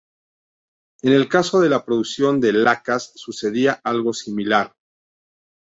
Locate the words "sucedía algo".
3.13-4.13